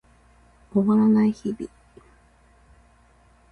[0.73, 1.69] 終わらない日々